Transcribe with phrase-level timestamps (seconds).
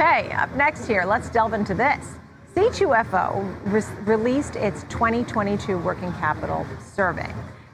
[0.00, 2.16] Okay, up next here, let's delve into this.
[2.54, 7.30] C2FO re- released its 2022 working capital survey.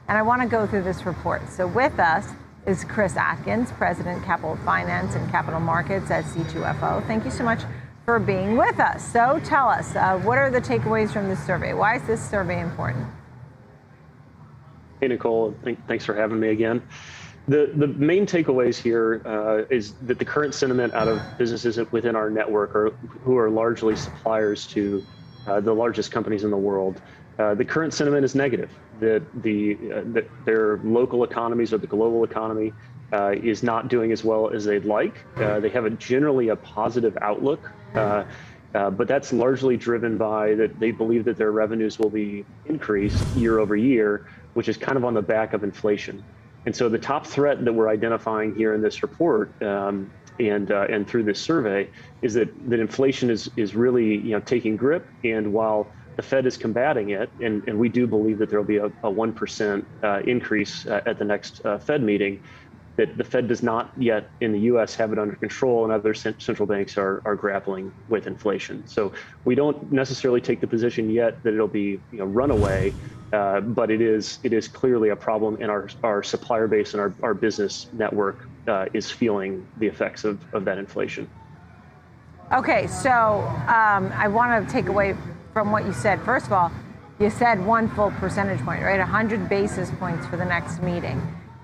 [0.09, 1.49] And I want to go through this report.
[1.49, 2.27] So with us
[2.65, 7.07] is Chris Atkins, President Capital Finance and Capital Markets at C2FO.
[7.07, 7.61] Thank you so much
[8.03, 9.09] for being with us.
[9.09, 11.73] So tell us, uh, what are the takeaways from this survey?
[11.73, 13.07] Why is this survey important?
[14.99, 15.55] Hey, Nicole,
[15.87, 16.81] thanks for having me again.
[17.47, 22.13] The, the main takeaways here uh, is that the current sentiment out of businesses within
[22.15, 22.89] our network are,
[23.23, 25.05] who are largely suppliers to
[25.47, 27.01] uh, the largest companies in the world.
[27.39, 28.69] Uh, the current sentiment is negative.
[28.99, 32.73] That the uh, that their local economies or the global economy
[33.13, 35.23] uh, is not doing as well as they'd like.
[35.37, 37.71] Uh, they have a generally a positive outlook.
[37.93, 43.59] but that's largely driven by that they believe that their revenues will be increased year
[43.59, 46.23] over year, which is kind of on the back of inflation.
[46.67, 50.85] And so the top threat that we're identifying here in this report um, and uh,
[50.89, 51.89] and through this survey
[52.21, 55.07] is that that inflation is is really you know taking grip.
[55.23, 58.67] And while the Fed is combating it, and, and we do believe that there will
[58.67, 62.43] be a, a 1% uh, increase uh, at the next uh, Fed meeting,
[62.97, 66.13] that the Fed does not yet in the US have it under control, and other
[66.13, 68.85] central banks are, are grappling with inflation.
[68.87, 69.13] So
[69.45, 72.93] we don't necessarily take the position yet that it'll be you know, runaway,
[73.33, 77.01] uh, but it is it is clearly a problem, and our our supplier base and
[77.01, 81.29] our, our business network uh, is feeling the effects of, of that inflation.
[82.53, 83.11] Okay, so
[83.67, 85.15] um, I want to take away
[85.53, 86.21] from what you said.
[86.21, 86.71] First of all,
[87.19, 88.99] you said one full percentage point, right?
[88.99, 91.21] 100 basis points for the next meeting.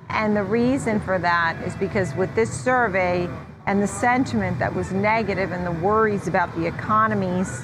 [0.09, 3.29] And the reason for that is because with this survey
[3.65, 7.61] and the sentiment that was negative and the worries about the economies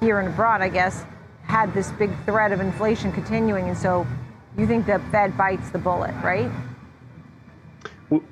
[0.00, 1.04] here and abroad, I guess,
[1.52, 3.68] had this big threat of inflation continuing.
[3.68, 4.06] And so
[4.56, 6.50] you think the Fed bites the bullet, right?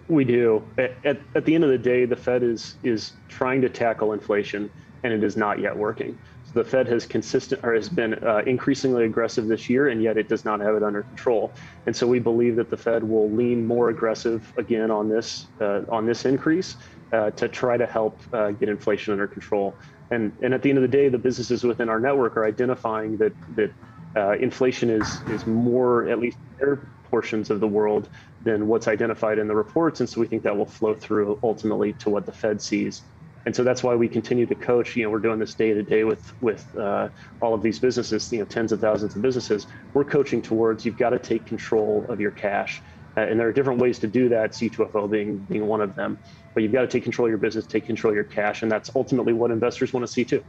[0.09, 0.67] We do.
[0.79, 4.71] At, at the end of the day, the Fed is is trying to tackle inflation,
[5.05, 6.19] and it is not yet working.
[6.47, 10.17] So the Fed has consistent or has been uh, increasingly aggressive this year, and yet
[10.17, 11.53] it does not have it under control.
[11.84, 15.83] And so we believe that the Fed will lean more aggressive again on this uh,
[15.91, 16.77] on this increase
[17.12, 19.78] uh, to try to help uh, get inflation under control.
[20.10, 23.16] And, and at the end of the day, the businesses within our network are identifying
[23.19, 23.71] that, that
[24.16, 28.09] uh, inflation is, is more, at least their portions of the world,
[28.41, 30.00] than what's identified in the reports.
[30.00, 33.03] And so we think that will flow through ultimately to what the Fed sees.
[33.47, 34.97] And so that's why we continue to coach.
[34.97, 37.09] You know, we're doing this day to day with with uh,
[37.41, 38.31] all of these businesses.
[38.31, 39.66] You know, tens of thousands of businesses.
[39.94, 42.82] We're coaching towards you've got to take control of your cash,
[43.16, 44.53] uh, and there are different ways to do that.
[44.53, 46.19] C2FO being being one of them
[46.54, 48.71] but you've got to take control of your business, take control of your cash, and
[48.71, 50.43] that's ultimately what investors want to see too.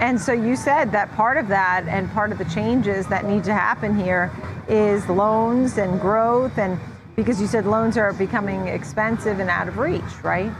[0.00, 3.44] And so you said that part of that and part of the changes that need
[3.44, 4.32] to happen here
[4.68, 6.78] is loans and growth, and
[7.16, 10.50] because you said loans are becoming expensive and out of reach, right?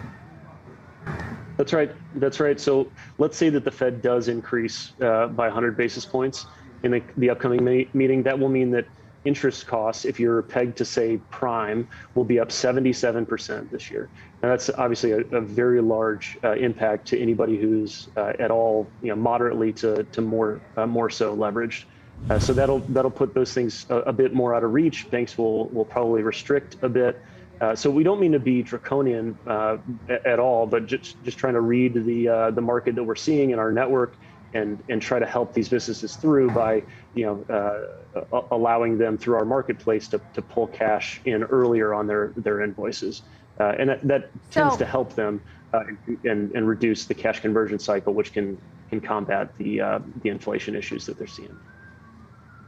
[1.56, 1.90] That's right.
[2.16, 2.60] That's right.
[2.60, 6.46] So let's say that the Fed does increase uh, by 100 basis points
[6.82, 8.22] in the, the upcoming meeting.
[8.22, 8.86] That will mean that
[9.24, 14.08] interest costs, if you're pegged to say prime, will be up 77% this year.
[14.42, 18.86] And that's obviously a, a very large uh, impact to anybody who's uh, at all,
[19.02, 21.84] you know, moderately to, to more uh, more so leveraged.
[22.28, 25.10] Uh, so that'll that'll put those things a, a, bit more out of reach.
[25.10, 27.20] Banks will will probably restrict a bit.
[27.60, 29.76] Uh, so we don't mean to be draconian uh,
[30.08, 33.58] at all, but just just trying to read the the market that we're seeing in
[33.58, 34.14] our network
[34.54, 36.82] and and try to help these businesses through by
[37.14, 37.44] you know
[38.24, 42.62] uh, allowing them through our marketplace to, to pull cash in earlier on their their
[42.62, 43.22] invoices.
[43.58, 45.40] Uh, and that, that so, tends to help them
[45.72, 45.82] uh,
[46.24, 48.58] and and reduce the cash conversion cycle which can
[48.88, 51.56] can combat the uh, the inflation issues that they're seeing.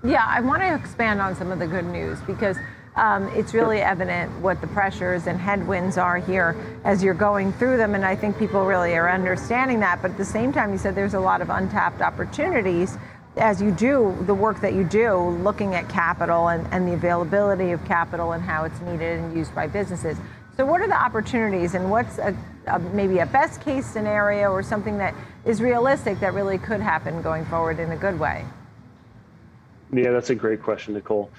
[0.04, 2.56] Yeah i want to expand on some of the good news because
[2.94, 7.78] um, it's really evident what the pressures and headwinds are here as you're going through
[7.78, 7.94] them.
[7.94, 10.02] And I think people really are understanding that.
[10.02, 12.98] But at the same time, you said there's a lot of untapped opportunities
[13.38, 17.70] as you do the work that you do, looking at capital and, and the availability
[17.70, 20.18] of capital and how it's needed and used by businesses.
[20.58, 22.36] So, what are the opportunities, and what's a,
[22.66, 25.14] a, maybe a best case scenario or something that
[25.46, 28.44] is realistic that really could happen going forward in a good way?
[29.90, 31.30] Yeah, that's a great question, Nicole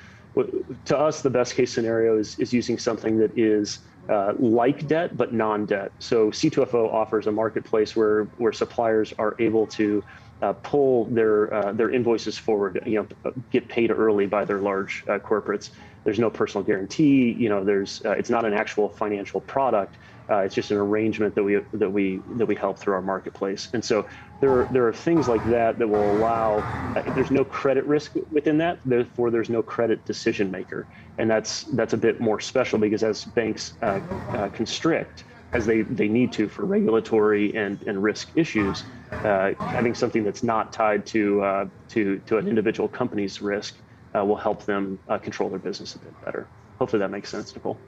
[0.86, 5.16] to us, the best case scenario is, is using something that is uh, like debt
[5.16, 5.92] but non-debt.
[6.00, 10.04] So C2FO offers a marketplace where where suppliers are able to
[10.42, 15.04] uh, pull their uh, their invoices forward, you know, get paid early by their large
[15.08, 15.70] uh, corporates.
[16.04, 17.32] There's no personal guarantee.
[17.32, 19.98] You know, there's uh, it's not an actual financial product.
[20.32, 23.70] Uh, it's just an arrangement that we that we that we help through our marketplace.
[23.74, 24.08] And so
[24.42, 26.70] there are, there are things like that that will allow.
[26.96, 28.80] Uh, there's no credit risk within that.
[28.86, 30.88] Therefore, there's no credit decision maker,
[31.18, 34.00] and that's that's a bit more special because as banks uh,
[34.34, 35.24] uh constrict,
[35.54, 38.86] as they, they need to for regulatory and, and risk issues.
[39.24, 43.74] Uh, having something that's not tied to, uh, to, to an individual company's risk
[44.14, 46.52] will help them control their business a bit better.
[46.80, 47.86] Hopefully that makes sense, Nicole.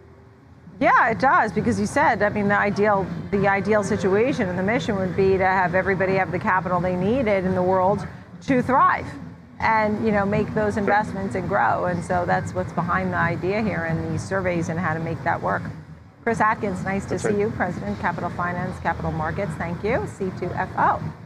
[0.80, 4.64] Yeah, it does because you said, I mean, the ideal the ideal situation and the
[4.64, 8.06] mission would be to have everybody have the capital they needed in the world
[8.48, 9.08] to thrive
[9.60, 11.86] and you know make those investments and grow.
[11.86, 15.24] And so that's what's behind the idea here and these surveys and how to make
[15.24, 15.64] that work.
[16.24, 17.38] Chris Atkins, nice to That's see right.
[17.38, 19.54] you, President, Capital Finance, Capital Markets.
[19.54, 20.00] Thank you.
[20.18, 21.25] C2FO.